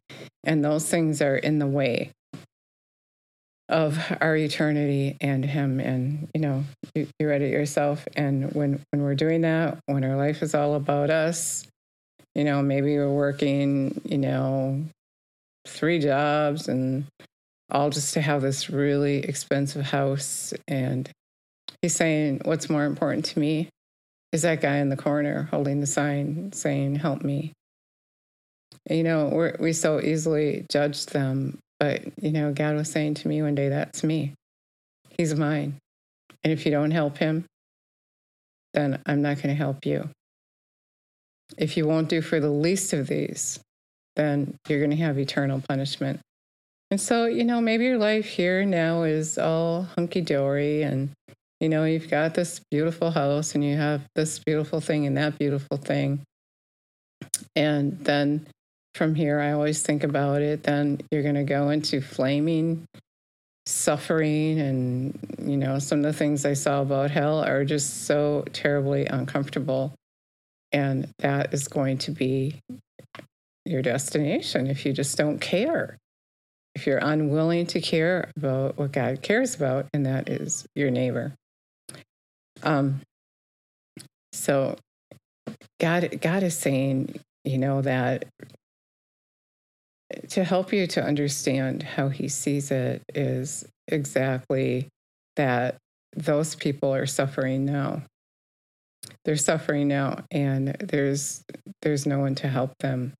And 0.45 0.64
those 0.64 0.88
things 0.88 1.21
are 1.21 1.37
in 1.37 1.59
the 1.59 1.67
way 1.67 2.12
of 3.71 3.99
our 4.21 4.37
eternity 4.37 5.17
and 5.21 5.45
him. 5.45 5.81
And 5.81 6.29
you 6.35 6.41
know 6.41 6.65
you, 6.95 7.09
you 7.19 7.29
read 7.29 7.43
it 7.43 7.53
yourself. 7.53 8.07
And 8.17 8.53
when 8.53 8.81
when 8.91 9.03
we're 9.03 9.15
doing 9.15 9.43
that 9.43 9.79
when 9.87 10.05
our 10.05 10.17
life 10.17 10.43
is 10.43 10.55
all 10.55 10.75
about 10.75 11.11
us 11.11 11.67
you 12.35 12.45
know 12.45 12.62
maybe 12.62 12.97
we're 12.97 13.09
working 13.09 14.00
you 14.05 14.19
know 14.19 14.85
three 15.67 15.99
jobs 15.99 16.69
and 16.69 17.05
all 17.71 17.91
just 17.91 18.15
to 18.15 18.21
have 18.21 18.43
this 18.43 18.69
really 18.69 19.19
expensive 19.19 19.87
house. 19.87 20.53
And 20.67 21.09
he's 21.83 21.95
saying 21.95 22.41
what's 22.45 22.69
more 22.69 22.85
important 22.85 23.25
to 23.27 23.39
me 23.39 23.69
is 24.33 24.43
that 24.43 24.61
guy 24.61 24.77
in 24.77 24.89
the 24.89 24.97
corner 24.97 25.49
holding 25.50 25.81
the 25.81 25.87
sign 25.87 26.53
saying 26.53 26.97
help 26.97 27.23
me 27.23 27.53
you 28.89 29.03
know 29.03 29.27
we're, 29.27 29.57
we 29.59 29.73
so 29.73 30.00
easily 30.00 30.65
judge 30.71 31.07
them 31.07 31.59
but, 31.80 32.02
you 32.22 32.30
know, 32.30 32.52
God 32.52 32.76
was 32.76 32.90
saying 32.90 33.14
to 33.14 33.28
me 33.28 33.42
one 33.42 33.54
day, 33.54 33.70
that's 33.70 34.04
me. 34.04 34.34
He's 35.08 35.34
mine. 35.34 35.78
And 36.44 36.52
if 36.52 36.64
you 36.64 36.70
don't 36.70 36.90
help 36.90 37.18
him, 37.18 37.46
then 38.75 39.00
I'm 39.06 39.22
not 39.22 39.37
going 39.37 39.49
to 39.49 39.54
help 39.54 39.84
you. 39.84 40.10
If 41.58 41.76
you 41.76 41.87
won't 41.87 42.08
do 42.08 42.20
for 42.20 42.38
the 42.38 42.50
least 42.50 42.92
of 42.92 43.08
these, 43.08 43.58
then 44.14 44.54
you're 44.68 44.78
going 44.78 44.90
to 44.90 44.96
have 44.99 45.18
eternal 45.18 45.62
punishment. 45.66 46.20
And 46.90 47.00
so, 47.00 47.26
you 47.26 47.44
know, 47.44 47.60
maybe 47.60 47.84
your 47.84 47.99
life 47.99 48.26
here 48.26 48.64
now 48.64 49.04
is 49.04 49.38
all 49.38 49.82
hunky 49.82 50.20
dory 50.20 50.82
and, 50.82 51.10
you 51.60 51.68
know, 51.68 51.84
you've 51.84 52.10
got 52.10 52.34
this 52.34 52.60
beautiful 52.70 53.10
house 53.10 53.54
and 53.54 53.64
you 53.64 53.76
have 53.76 54.02
this 54.14 54.38
beautiful 54.38 54.80
thing 54.80 55.06
and 55.06 55.16
that 55.16 55.38
beautiful 55.38 55.76
thing. 55.76 56.20
And 57.56 57.99
then 58.04 58.46
from 58.94 59.14
here, 59.14 59.40
I 59.40 59.52
always 59.52 59.82
think 59.82 60.04
about 60.04 60.42
it, 60.42 60.64
then 60.64 61.00
you're 61.11 61.23
going 61.23 61.35
to 61.37 61.44
go 61.44 61.70
into 61.70 62.00
flaming 62.00 62.87
suffering. 63.66 64.61
And, 64.61 65.18
you 65.42 65.56
know, 65.56 65.78
some 65.78 66.00
of 66.00 66.04
the 66.04 66.12
things 66.12 66.44
I 66.44 66.54
saw 66.54 66.82
about 66.82 67.11
hell 67.11 67.42
are 67.44 67.64
just 67.64 68.04
so 68.04 68.44
terribly 68.52 69.06
uncomfortable. 69.06 69.92
And 70.73 71.09
that 71.18 71.52
is 71.52 71.68
going 71.68 71.99
to 71.99 72.11
be 72.11 72.56
your 73.64 73.82
destination 73.82 74.66
if 74.66 74.87
you 74.87 74.92
just 74.92 75.16
don't 75.16 75.40
care. 75.40 75.97
If 76.75 76.87
you're 76.87 76.99
unwilling 76.99 77.66
to 77.66 77.80
care 77.80 78.30
about 78.37 78.78
what 78.78 78.92
God 78.92 79.23
cares 79.23 79.56
about, 79.56 79.87
and 79.92 80.06
that 80.06 80.28
is 80.28 80.66
your 80.76 80.90
neighbor. 80.90 81.35
Um, 82.62 83.00
so 84.32 84.76
God, 85.80 86.20
God 86.20 86.44
is 86.44 86.56
saying, 86.56 87.18
you 87.44 87.59
know, 87.59 87.82
that 87.82 88.26
to 90.31 90.45
help 90.45 90.73
you 90.73 90.87
to 90.88 91.02
understand 91.02 91.83
how 91.83 92.09
he 92.09 92.29
sees 92.29 92.71
it 92.71 93.02
is 93.14 93.67
exactly 93.88 94.88
that 95.37 95.76
those 96.17 96.55
people 96.55 96.95
are 96.95 97.07
suffering 97.07 97.64
now. 97.64 98.02
They're 99.25 99.37
suffering 99.37 99.88
now 99.88 100.25
and 100.31 100.69
there's 100.81 101.43
there's 101.83 102.07
no 102.07 102.19
one 102.19 102.35
to 102.37 102.49
help 102.49 102.73
them. 102.81 103.14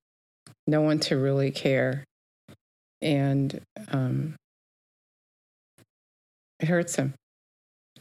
No 0.67 0.83
one 0.83 0.99
to 1.01 1.17
really 1.17 1.51
care. 1.51 2.05
And 3.01 3.61
um, 3.91 4.35
it 6.59 6.69
hurts 6.69 6.97
him. 6.97 7.15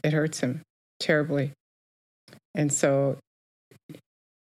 It 0.04 0.12
hurts 0.12 0.40
him 0.40 0.62
terribly. 0.98 1.52
And 2.54 2.72
so 2.72 3.16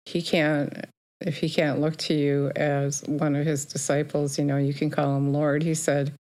he 0.06 0.22
can't 0.22 0.86
if 1.22 1.38
he 1.38 1.50
can't 1.50 1.82
look 1.82 1.98
to 1.98 2.14
you 2.14 2.52
as 2.56 3.04
one 3.04 3.36
of 3.36 3.46
his 3.46 3.66
disciples, 3.66 4.38
you 4.38 4.46
know, 4.46 4.58
you 4.58 4.74
can 4.74 4.90
call 4.90 5.18
him 5.18 5.34
Lord. 5.34 5.64
He 5.64 5.74
said, 5.74 6.14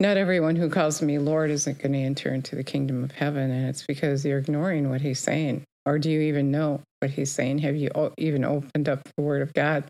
Not 0.00 0.16
everyone 0.16 0.56
who 0.56 0.68
calls 0.68 1.00
me 1.00 1.18
Lord 1.18 1.50
isn't 1.50 1.78
going 1.78 1.92
to 1.92 1.98
enter 1.98 2.34
into 2.34 2.56
the 2.56 2.64
kingdom 2.64 3.04
of 3.04 3.12
heaven. 3.12 3.50
And 3.50 3.68
it's 3.68 3.86
because 3.86 4.24
you're 4.24 4.38
ignoring 4.38 4.90
what 4.90 5.00
he's 5.00 5.20
saying. 5.20 5.62
Or 5.86 5.98
do 5.98 6.10
you 6.10 6.20
even 6.22 6.50
know 6.50 6.80
what 7.00 7.10
he's 7.10 7.30
saying? 7.30 7.58
Have 7.58 7.76
you 7.76 7.90
even 8.18 8.44
opened 8.44 8.88
up 8.88 9.02
the 9.16 9.22
word 9.22 9.42
of 9.42 9.52
God 9.52 9.84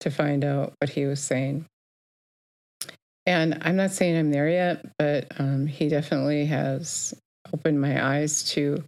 to 0.00 0.10
find 0.10 0.44
out 0.44 0.74
what 0.80 0.90
he 0.90 1.06
was 1.06 1.20
saying? 1.20 1.66
And 3.26 3.58
I'm 3.62 3.76
not 3.76 3.92
saying 3.92 4.16
I'm 4.16 4.30
there 4.30 4.48
yet, 4.48 4.84
but 4.98 5.28
um, 5.38 5.66
he 5.66 5.88
definitely 5.88 6.46
has 6.46 7.14
opened 7.52 7.80
my 7.80 8.04
eyes 8.04 8.42
to 8.52 8.82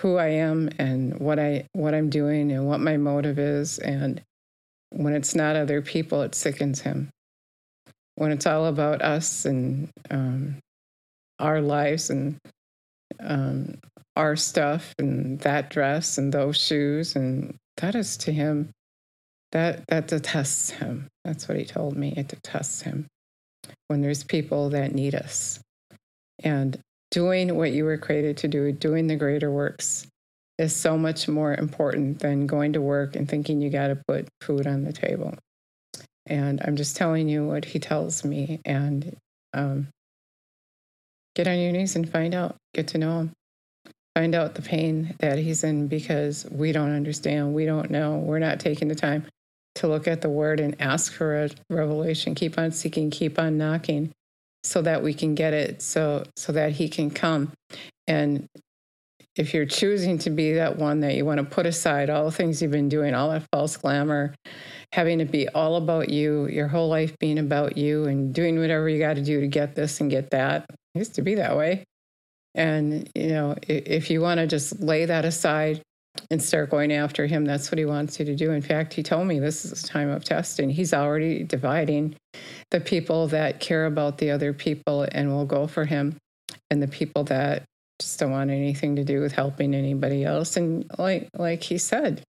who 0.00 0.16
I 0.16 0.28
am 0.28 0.70
and 0.78 1.18
what 1.18 1.38
I 1.38 1.66
what 1.72 1.94
I'm 1.94 2.10
doing 2.10 2.52
and 2.52 2.66
what 2.66 2.80
my 2.80 2.96
motive 2.96 3.38
is. 3.38 3.78
And 3.78 4.22
when 4.90 5.14
it's 5.14 5.34
not 5.34 5.56
other 5.56 5.82
people, 5.82 6.22
it 6.22 6.34
sickens 6.34 6.80
him. 6.80 7.10
When 8.14 8.32
it's 8.32 8.46
all 8.46 8.66
about 8.66 9.02
us 9.02 9.44
and 9.44 9.90
um, 10.10 10.56
our 11.38 11.60
lives 11.60 12.10
and 12.10 12.36
um, 13.20 13.78
our 14.16 14.36
stuff 14.36 14.94
and 14.98 15.38
that 15.40 15.70
dress 15.70 16.18
and 16.18 16.32
those 16.32 16.56
shoes 16.56 17.14
and 17.14 17.54
that 17.76 17.94
is 17.94 18.16
to 18.18 18.32
him 18.32 18.70
that 19.52 19.86
that 19.88 20.08
detests 20.08 20.70
him. 20.70 21.08
That's 21.24 21.48
what 21.48 21.58
he 21.58 21.64
told 21.64 21.96
me. 21.96 22.12
It 22.16 22.28
detests 22.28 22.82
him 22.82 23.06
when 23.88 24.00
there's 24.00 24.24
people 24.24 24.70
that 24.70 24.94
need 24.94 25.14
us. 25.14 25.60
And 26.42 26.78
doing 27.10 27.54
what 27.56 27.72
you 27.72 27.84
were 27.84 27.98
created 27.98 28.36
to 28.38 28.48
do, 28.48 28.72
doing 28.72 29.06
the 29.06 29.16
greater 29.16 29.50
works, 29.50 30.06
is 30.58 30.74
so 30.74 30.98
much 30.98 31.28
more 31.28 31.54
important 31.54 32.18
than 32.18 32.46
going 32.46 32.72
to 32.72 32.80
work 32.80 33.16
and 33.16 33.28
thinking 33.28 33.60
you 33.60 33.70
got 33.70 33.88
to 33.88 34.02
put 34.08 34.28
food 34.42 34.66
on 34.66 34.84
the 34.84 34.92
table. 34.92 35.34
And 36.26 36.60
I'm 36.64 36.76
just 36.76 36.96
telling 36.96 37.28
you 37.28 37.46
what 37.46 37.64
he 37.64 37.78
tells 37.78 38.24
me. 38.24 38.60
And 38.64 39.16
um, 39.54 39.88
get 41.34 41.46
on 41.46 41.58
your 41.58 41.72
knees 41.72 41.96
and 41.96 42.08
find 42.08 42.34
out, 42.34 42.56
get 42.74 42.88
to 42.88 42.98
know 42.98 43.20
him. 43.20 43.32
Find 44.14 44.34
out 44.34 44.56
the 44.56 44.62
pain 44.62 45.14
that 45.20 45.38
he's 45.38 45.62
in 45.62 45.86
because 45.86 46.44
we 46.50 46.72
don't 46.72 46.94
understand. 46.94 47.54
We 47.54 47.66
don't 47.66 47.88
know. 47.88 48.16
We're 48.16 48.40
not 48.40 48.58
taking 48.58 48.88
the 48.88 48.96
time 48.96 49.24
to 49.76 49.86
look 49.86 50.08
at 50.08 50.22
the 50.22 50.28
word 50.28 50.58
and 50.58 50.74
ask 50.80 51.12
for 51.12 51.44
a 51.44 51.50
revelation. 51.70 52.34
Keep 52.34 52.58
on 52.58 52.72
seeking, 52.72 53.10
keep 53.10 53.38
on 53.38 53.56
knocking 53.56 54.10
so 54.62 54.82
that 54.82 55.02
we 55.02 55.14
can 55.14 55.34
get 55.34 55.54
it 55.54 55.82
so 55.82 56.24
so 56.36 56.52
that 56.52 56.72
he 56.72 56.88
can 56.88 57.10
come. 57.10 57.52
And 58.06 58.46
if 59.36 59.54
you're 59.54 59.66
choosing 59.66 60.18
to 60.18 60.30
be 60.30 60.54
that 60.54 60.76
one 60.76 61.00
that 61.00 61.14
you 61.14 61.24
want 61.24 61.38
to 61.38 61.44
put 61.44 61.64
aside 61.64 62.10
all 62.10 62.24
the 62.24 62.32
things 62.32 62.60
you've 62.60 62.72
been 62.72 62.88
doing 62.88 63.14
all 63.14 63.30
that 63.30 63.44
false 63.52 63.76
glamour 63.76 64.34
having 64.92 65.20
it 65.20 65.30
be 65.30 65.48
all 65.50 65.76
about 65.76 66.08
you 66.08 66.46
your 66.48 66.66
whole 66.66 66.88
life 66.88 67.16
being 67.20 67.38
about 67.38 67.76
you 67.76 68.06
and 68.06 68.34
doing 68.34 68.58
whatever 68.58 68.88
you 68.88 68.98
got 68.98 69.14
to 69.14 69.22
do 69.22 69.40
to 69.40 69.46
get 69.46 69.76
this 69.76 70.00
and 70.00 70.10
get 70.10 70.30
that 70.30 70.66
it 70.94 70.98
used 70.98 71.14
to 71.14 71.22
be 71.22 71.36
that 71.36 71.56
way. 71.56 71.84
And 72.54 73.08
you 73.14 73.28
know 73.28 73.54
if 73.62 74.10
you 74.10 74.20
want 74.20 74.38
to 74.38 74.46
just 74.46 74.80
lay 74.80 75.04
that 75.04 75.24
aside 75.24 75.82
and 76.30 76.42
start 76.42 76.70
going 76.70 76.92
after 76.92 77.26
him. 77.26 77.44
That's 77.44 77.70
what 77.70 77.78
he 77.78 77.84
wants 77.84 78.18
you 78.18 78.24
to 78.26 78.36
do. 78.36 78.50
In 78.52 78.62
fact, 78.62 78.94
he 78.94 79.02
told 79.02 79.26
me 79.26 79.38
this 79.38 79.64
is 79.64 79.84
a 79.84 79.86
time 79.86 80.10
of 80.10 80.24
testing. 80.24 80.70
He's 80.70 80.92
already 80.92 81.44
dividing 81.44 82.16
the 82.70 82.80
people 82.80 83.28
that 83.28 83.60
care 83.60 83.86
about 83.86 84.18
the 84.18 84.30
other 84.30 84.52
people 84.52 85.06
and 85.12 85.30
will 85.30 85.46
go 85.46 85.66
for 85.66 85.84
him, 85.84 86.16
and 86.70 86.82
the 86.82 86.88
people 86.88 87.24
that 87.24 87.64
just 88.00 88.18
don't 88.20 88.30
want 88.30 88.50
anything 88.50 88.96
to 88.96 89.04
do 89.04 89.20
with 89.20 89.32
helping 89.32 89.74
anybody 89.74 90.24
else. 90.24 90.56
And 90.56 90.90
like 90.98 91.28
like 91.36 91.62
he 91.62 91.78
said, 91.78 92.22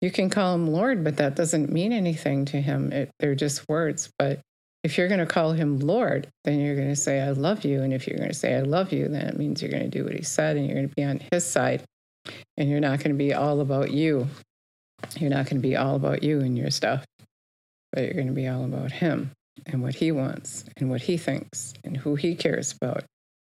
you 0.00 0.10
can 0.10 0.30
call 0.30 0.54
him 0.54 0.68
Lord, 0.68 1.04
but 1.04 1.16
that 1.16 1.36
doesn't 1.36 1.72
mean 1.72 1.92
anything 1.92 2.44
to 2.46 2.60
him. 2.60 2.92
It, 2.92 3.10
they're 3.18 3.34
just 3.34 3.68
words. 3.68 4.10
But 4.18 4.40
if 4.84 4.96
you're 4.96 5.08
going 5.08 5.20
to 5.20 5.26
call 5.26 5.52
him 5.52 5.80
Lord, 5.80 6.28
then 6.44 6.60
you're 6.60 6.76
going 6.76 6.88
to 6.88 6.96
say, 6.96 7.20
I 7.20 7.30
love 7.30 7.64
you. 7.64 7.82
And 7.82 7.92
if 7.92 8.06
you're 8.06 8.16
going 8.16 8.30
to 8.30 8.34
say, 8.34 8.54
I 8.54 8.60
love 8.60 8.92
you, 8.92 9.08
then 9.08 9.26
it 9.26 9.36
means 9.36 9.60
you're 9.60 9.72
going 9.72 9.82
to 9.82 9.88
do 9.88 10.04
what 10.04 10.14
he 10.14 10.22
said 10.22 10.56
and 10.56 10.66
you're 10.66 10.76
going 10.76 10.88
to 10.88 10.94
be 10.94 11.02
on 11.04 11.20
his 11.32 11.44
side 11.44 11.82
and 12.56 12.68
you're 12.68 12.80
not 12.80 12.98
going 12.98 13.10
to 13.10 13.18
be 13.18 13.34
all 13.34 13.60
about 13.60 13.90
you. 13.90 14.28
You're 15.16 15.30
not 15.30 15.46
going 15.46 15.60
to 15.60 15.68
be 15.68 15.76
all 15.76 15.94
about 15.94 16.22
you 16.22 16.40
and 16.40 16.56
your 16.56 16.70
stuff, 16.70 17.04
but 17.92 18.04
you're 18.04 18.14
going 18.14 18.26
to 18.26 18.32
be 18.32 18.48
all 18.48 18.64
about 18.64 18.92
him 18.92 19.30
and 19.66 19.82
what 19.82 19.94
he 19.94 20.12
wants 20.12 20.64
and 20.76 20.90
what 20.90 21.02
he 21.02 21.16
thinks 21.16 21.74
and 21.84 21.96
who 21.96 22.14
he 22.14 22.34
cares 22.34 22.74
about 22.80 23.04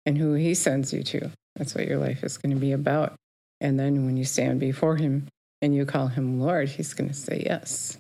and 0.07 0.19
who 0.19 0.35
he 0.35 0.55
sends 0.55 0.93
you 0.93 1.03
to. 1.03 1.31
That's 1.57 1.75
what 1.75 1.87
your 1.87 1.99
life 1.99 2.23
is 2.25 2.39
going 2.39 2.55
to 2.55 2.61
be 2.61 2.73
about. 2.73 3.15
And 3.61 3.79
then 3.79 4.07
when 4.07 4.17
you 4.17 4.25
stand 4.25 4.61
before 4.61 4.97
him 4.97 5.29
and 5.61 5.75
you 5.75 5.85
call 5.85 6.09
him 6.09 6.41
Lord, 6.41 6.69
he's 6.69 6.95
going 6.95 7.09
to 7.09 7.15
say 7.15 7.43
yes. 7.45 7.99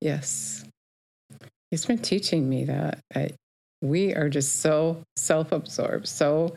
Yes. 0.00 0.64
He's 1.70 1.84
been 1.84 1.98
teaching 1.98 2.48
me 2.48 2.64
that, 2.64 2.98
that 3.14 3.32
we 3.82 4.14
are 4.14 4.28
just 4.28 4.60
so 4.60 5.02
self 5.16 5.52
absorbed, 5.52 6.08
so 6.08 6.56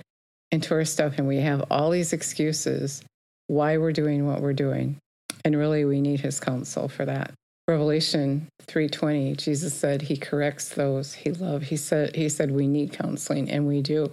into 0.51 0.73
our 0.73 0.85
stuff 0.85 1.15
and 1.17 1.27
we 1.27 1.37
have 1.37 1.65
all 1.71 1.91
these 1.91 2.13
excuses 2.13 3.03
why 3.47 3.77
we're 3.77 3.91
doing 3.93 4.27
what 4.27 4.41
we're 4.41 4.53
doing. 4.53 4.97
And 5.45 5.57
really 5.57 5.85
we 5.85 6.01
need 6.01 6.19
his 6.21 6.39
counsel 6.39 6.87
for 6.87 7.05
that. 7.05 7.33
Revelation 7.67 8.47
3:20 8.67 9.37
Jesus 9.37 9.73
said 9.73 10.03
he 10.03 10.17
corrects 10.17 10.69
those 10.69 11.13
he 11.13 11.31
loves. 11.31 11.67
He 11.69 11.77
said 11.77 12.15
he 12.15 12.29
said 12.29 12.51
we 12.51 12.67
need 12.67 12.93
counseling 12.93 13.49
and 13.49 13.67
we 13.67 13.81
do. 13.81 14.11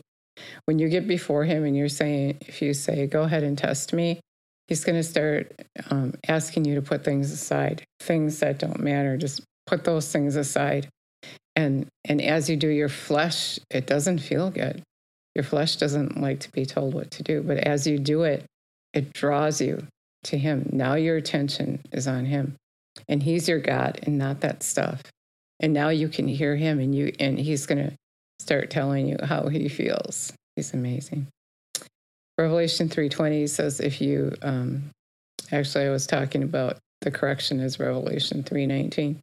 When 0.67 0.79
you 0.79 0.89
get 0.89 1.09
before 1.09 1.45
him 1.45 1.65
and 1.65 1.77
you're 1.77 1.89
saying 1.89 2.39
if 2.43 2.63
you 2.63 2.75
say 2.75 3.07
go 3.07 3.23
ahead 3.23 3.43
and 3.43 3.57
test 3.59 3.93
me, 3.93 4.21
he's 4.69 4.85
going 4.85 4.97
to 4.97 5.03
start 5.03 5.53
um, 5.91 6.15
asking 6.29 6.65
you 6.67 6.75
to 6.77 6.83
put 6.83 7.05
things 7.05 7.33
aside, 7.33 7.85
things 8.01 8.41
that 8.41 8.59
don't 8.59 8.81
matter. 8.81 9.17
Just 9.17 9.43
put 9.67 9.85
those 9.85 10.11
things 10.13 10.37
aside 10.37 10.89
And 11.57 11.89
and 12.05 12.21
as 12.23 12.49
you 12.51 12.57
do 12.57 12.69
your 12.69 12.89
flesh, 12.89 13.59
it 13.71 13.87
doesn't 13.87 14.19
feel 14.19 14.51
good. 14.51 14.83
Your 15.37 15.45
flesh 15.45 15.77
doesn't 15.77 16.19
like 16.19 16.41
to 16.41 16.53
be 16.53 16.65
told 16.65 16.95
what 16.95 17.11
to 17.11 17.23
do, 17.23 17.43
but 17.43 17.59
as 17.59 17.87
you 17.87 17.99
do 17.99 18.23
it, 18.23 18.47
it 18.95 19.13
draws 19.13 19.61
you 19.61 19.87
to 20.25 20.39
him. 20.39 20.71
Now 20.73 20.95
your 20.95 21.19
attention 21.19 21.83
is 21.93 22.09
on 22.09 22.25
him. 22.25 22.57
And 23.07 23.23
he's 23.23 23.47
your 23.47 23.59
God 23.59 24.01
and 24.05 24.17
not 24.17 24.41
that 24.41 24.63
stuff. 24.63 25.03
And 25.61 25.75
now 25.75 25.91
you 25.91 26.09
can 26.09 26.27
hear 26.27 26.57
him 26.57 26.81
and 26.81 26.95
you 26.95 27.13
and 27.21 27.39
he's 27.39 27.67
going 27.67 27.85
to 27.85 27.95
start 28.41 28.71
telling 28.71 29.09
you 29.09 29.19
how 29.23 29.49
he 29.49 29.69
feels. 29.69 30.33
He's 30.57 30.73
amazing. 30.73 31.27
Revelation 32.39 32.89
3:20 32.89 33.47
says 33.47 33.79
if 33.79 34.01
you 34.01 34.35
um, 34.41 34.91
actually 35.53 35.85
I 35.85 35.91
was 35.91 36.07
talking 36.07 36.45
about 36.45 36.79
the 37.03 37.11
correction 37.11 37.61
is 37.61 37.79
Revelation 37.79 38.43
3:19. 38.43 39.19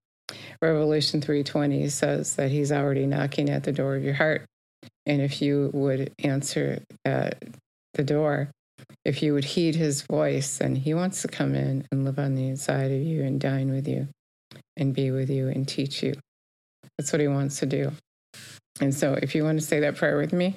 Revelation 0.61 1.21
3:20 1.21 1.89
says 1.89 2.35
that 2.35 2.51
he's 2.51 2.71
already 2.71 3.07
knocking 3.07 3.49
at 3.49 3.63
the 3.63 3.71
door 3.71 3.95
of 3.95 4.03
your 4.03 4.13
heart. 4.13 4.45
And 5.05 5.21
if 5.21 5.41
you 5.41 5.69
would 5.73 6.13
answer 6.19 6.81
at 7.05 7.43
the 7.93 8.03
door, 8.03 8.49
if 9.05 9.21
you 9.21 9.33
would 9.33 9.43
heed 9.43 9.75
his 9.75 10.01
voice, 10.01 10.57
then 10.57 10.75
he 10.75 10.93
wants 10.93 11.21
to 11.21 11.27
come 11.27 11.55
in 11.55 11.85
and 11.91 12.05
live 12.05 12.19
on 12.19 12.35
the 12.35 12.47
inside 12.47 12.91
of 12.91 13.01
you 13.01 13.23
and 13.23 13.39
dine 13.39 13.71
with 13.71 13.87
you 13.87 14.07
and 14.77 14.93
be 14.93 15.11
with 15.11 15.29
you 15.29 15.47
and 15.49 15.67
teach 15.67 16.01
you. 16.01 16.13
That's 16.97 17.11
what 17.11 17.21
he 17.21 17.27
wants 17.27 17.59
to 17.59 17.65
do. 17.65 17.91
And 18.79 18.93
so 18.93 19.17
if 19.21 19.35
you 19.35 19.43
want 19.43 19.59
to 19.59 19.65
say 19.65 19.79
that 19.81 19.97
prayer 19.97 20.17
with 20.17 20.33
me, 20.33 20.55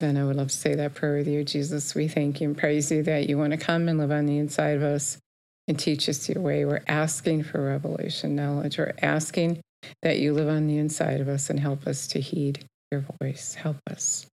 then 0.00 0.16
I 0.16 0.24
would 0.24 0.36
love 0.36 0.48
to 0.48 0.56
say 0.56 0.74
that 0.74 0.94
prayer 0.94 1.16
with 1.18 1.28
you. 1.28 1.44
Jesus, 1.44 1.94
we 1.94 2.08
thank 2.08 2.40
you 2.40 2.48
and 2.48 2.56
praise 2.56 2.90
you 2.90 3.02
that 3.02 3.28
you 3.28 3.38
want 3.38 3.52
to 3.52 3.56
come 3.56 3.88
and 3.88 3.98
live 3.98 4.12
on 4.12 4.26
the 4.26 4.38
inside 4.38 4.76
of 4.76 4.82
us 4.82 5.18
and 5.66 5.78
teach 5.78 6.08
us 6.08 6.28
your 6.28 6.42
way. 6.42 6.64
We're 6.64 6.82
asking 6.86 7.44
for 7.44 7.62
revelation 7.62 8.36
knowledge. 8.36 8.78
We're 8.78 8.94
asking 9.02 9.60
that 10.02 10.18
you 10.18 10.32
live 10.32 10.48
on 10.48 10.66
the 10.66 10.78
inside 10.78 11.20
of 11.20 11.28
us 11.28 11.50
and 11.50 11.60
help 11.60 11.86
us 11.86 12.06
to 12.08 12.20
heed 12.20 12.64
your 12.90 13.04
voice. 13.20 13.54
Help 13.54 13.76
us 13.90 14.26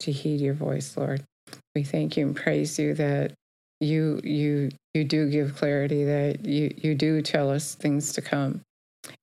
to 0.00 0.12
heed 0.12 0.40
your 0.40 0.54
voice, 0.54 0.96
Lord. 0.96 1.22
We 1.74 1.84
thank 1.84 2.16
you 2.16 2.26
and 2.26 2.36
praise 2.36 2.78
you 2.78 2.94
that 2.94 3.32
you 3.80 4.20
you 4.22 4.70
you 4.94 5.04
do 5.04 5.30
give 5.30 5.56
clarity, 5.56 6.04
that 6.04 6.44
you 6.44 6.74
you 6.76 6.94
do 6.94 7.22
tell 7.22 7.50
us 7.50 7.74
things 7.74 8.12
to 8.14 8.22
come, 8.22 8.60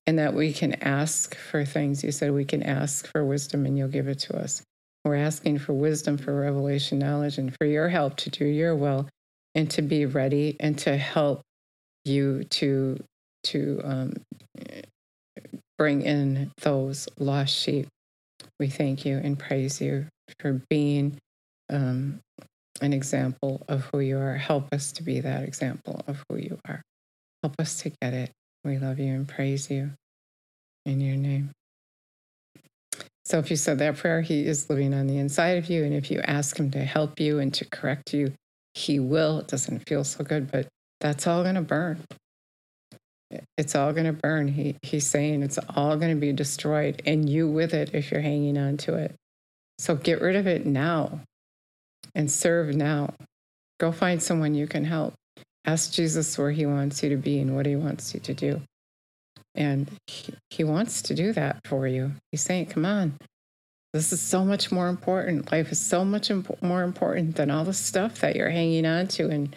and 0.05 0.19
that 0.19 0.33
we 0.33 0.53
can 0.53 0.73
ask 0.83 1.35
for 1.35 1.65
things. 1.65 2.03
You 2.03 2.11
said 2.11 2.31
we 2.31 2.45
can 2.45 2.63
ask 2.63 3.07
for 3.07 3.23
wisdom 3.23 3.65
and 3.65 3.77
you'll 3.77 3.87
give 3.87 4.07
it 4.07 4.19
to 4.19 4.37
us. 4.37 4.61
We're 5.05 5.15
asking 5.15 5.59
for 5.59 5.73
wisdom, 5.73 6.17
for 6.17 6.35
revelation 6.35 6.99
knowledge, 6.99 7.37
and 7.37 7.55
for 7.55 7.65
your 7.65 7.89
help 7.89 8.17
to 8.17 8.29
do 8.29 8.45
your 8.45 8.75
will 8.75 9.07
and 9.55 9.69
to 9.71 9.81
be 9.81 10.05
ready 10.05 10.55
and 10.59 10.77
to 10.79 10.97
help 10.97 11.41
you 12.05 12.43
to 12.45 12.97
to 13.45 13.81
um, 13.83 14.13
bring 15.77 16.01
in 16.01 16.51
those 16.61 17.07
lost 17.17 17.55
sheep. 17.55 17.87
We 18.59 18.67
thank 18.67 19.05
you 19.05 19.17
and 19.17 19.39
praise 19.39 19.79
you 19.79 20.07
for 20.39 20.61
being 20.69 21.17
um, 21.69 22.19
an 22.81 22.93
example 22.93 23.63
of 23.67 23.85
who 23.85 23.99
you 23.99 24.17
are. 24.17 24.35
Help 24.35 24.73
us 24.73 24.91
to 24.93 25.03
be 25.03 25.21
that 25.21 25.43
example 25.43 26.01
of 26.07 26.23
who 26.29 26.37
you 26.37 26.59
are. 26.67 26.81
Help 27.43 27.55
us 27.59 27.81
to 27.81 27.91
get 28.01 28.13
it. 28.13 28.31
We 28.63 28.77
love 28.77 28.99
you 28.99 29.13
and 29.13 29.27
praise 29.27 29.69
you 29.71 29.91
in 30.85 30.99
your 30.99 31.15
name. 31.15 31.51
So 33.23 33.37
if 33.37 33.49
you 33.49 33.55
said 33.55 33.79
that 33.79 33.97
prayer, 33.97 34.21
He 34.21 34.45
is 34.45 34.69
living 34.69 34.93
on 34.93 35.07
the 35.07 35.17
inside 35.17 35.57
of 35.57 35.69
you. 35.69 35.83
And 35.83 35.93
if 35.93 36.11
you 36.11 36.19
ask 36.19 36.59
Him 36.59 36.71
to 36.71 36.79
help 36.79 37.19
you 37.19 37.39
and 37.39 37.53
to 37.53 37.65
correct 37.65 38.13
you, 38.13 38.33
He 38.73 38.99
will. 38.99 39.39
It 39.39 39.47
doesn't 39.47 39.87
feel 39.87 40.03
so 40.03 40.23
good, 40.23 40.51
but 40.51 40.67
that's 40.99 41.27
all 41.27 41.43
going 41.43 41.55
to 41.55 41.61
burn. 41.61 41.99
It's 43.57 43.75
all 43.75 43.93
going 43.93 44.05
to 44.05 44.13
burn. 44.13 44.47
He, 44.47 44.75
he's 44.81 45.05
saying 45.05 45.43
it's 45.43 45.59
all 45.75 45.97
going 45.97 46.13
to 46.13 46.19
be 46.19 46.33
destroyed, 46.33 47.01
and 47.05 47.29
you 47.29 47.47
with 47.47 47.73
it 47.73 47.91
if 47.93 48.11
you're 48.11 48.21
hanging 48.21 48.57
on 48.57 48.77
to 48.77 48.95
it. 48.95 49.15
So 49.77 49.95
get 49.95 50.21
rid 50.21 50.35
of 50.35 50.47
it 50.47 50.65
now 50.65 51.21
and 52.15 52.29
serve 52.29 52.75
now. 52.75 53.13
Go 53.79 53.91
find 53.91 54.21
someone 54.21 54.55
you 54.55 54.67
can 54.67 54.83
help. 54.83 55.13
Ask 55.65 55.93
Jesus 55.93 56.37
where 56.37 56.51
he 56.51 56.65
wants 56.65 57.03
you 57.03 57.09
to 57.09 57.17
be 57.17 57.39
and 57.39 57.55
what 57.55 57.65
he 57.65 57.75
wants 57.75 58.13
you 58.13 58.19
to 58.21 58.33
do. 58.33 58.61
And 59.55 59.89
he, 60.07 60.33
he 60.49 60.63
wants 60.63 61.01
to 61.03 61.13
do 61.13 61.31
that 61.33 61.59
for 61.65 61.87
you. 61.87 62.13
He's 62.31 62.41
saying, 62.41 62.67
come 62.67 62.85
on, 62.85 63.15
this 63.93 64.11
is 64.11 64.21
so 64.21 64.43
much 64.43 64.71
more 64.71 64.87
important. 64.87 65.51
Life 65.51 65.71
is 65.71 65.79
so 65.79 66.03
much 66.03 66.29
imp- 66.29 66.61
more 66.61 66.83
important 66.83 67.35
than 67.35 67.51
all 67.51 67.63
the 67.63 67.73
stuff 67.73 68.19
that 68.19 68.35
you're 68.35 68.49
hanging 68.49 68.85
on 68.85 69.07
to 69.09 69.29
and, 69.29 69.55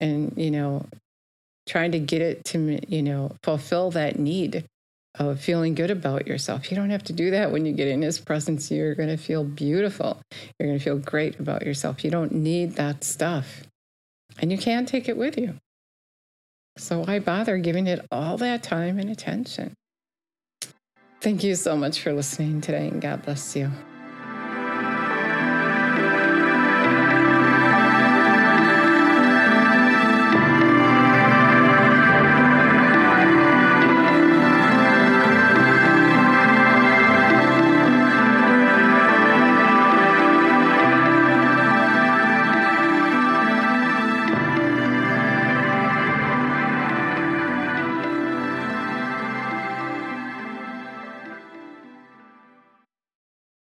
and, 0.00 0.32
you 0.36 0.50
know, 0.50 0.86
trying 1.66 1.92
to 1.92 1.98
get 1.98 2.22
it 2.22 2.44
to, 2.46 2.78
you 2.88 3.02
know, 3.02 3.36
fulfill 3.42 3.90
that 3.92 4.18
need 4.18 4.64
of 5.16 5.40
feeling 5.40 5.74
good 5.74 5.90
about 5.90 6.26
yourself. 6.26 6.70
You 6.70 6.76
don't 6.76 6.90
have 6.90 7.04
to 7.04 7.12
do 7.12 7.30
that 7.30 7.52
when 7.52 7.64
you 7.66 7.72
get 7.72 7.88
in 7.88 8.02
his 8.02 8.18
presence. 8.18 8.70
You're 8.70 8.94
going 8.94 9.08
to 9.08 9.16
feel 9.16 9.44
beautiful. 9.44 10.20
You're 10.58 10.68
going 10.68 10.78
to 10.78 10.84
feel 10.84 10.98
great 10.98 11.38
about 11.38 11.64
yourself. 11.64 12.04
You 12.04 12.10
don't 12.10 12.32
need 12.32 12.72
that 12.72 13.04
stuff. 13.04 13.62
And 14.40 14.50
you 14.50 14.58
can 14.58 14.86
take 14.86 15.08
it 15.08 15.16
with 15.16 15.38
you. 15.38 15.54
So 16.76 17.04
why 17.04 17.20
bother 17.20 17.58
giving 17.58 17.86
it 17.86 18.04
all 18.10 18.36
that 18.38 18.64
time 18.64 18.98
and 18.98 19.08
attention? 19.08 19.74
Thank 21.20 21.44
you 21.44 21.54
so 21.54 21.76
much 21.76 22.00
for 22.00 22.12
listening 22.12 22.60
today, 22.60 22.88
and 22.88 23.00
God 23.00 23.22
bless 23.22 23.54
you. 23.54 23.70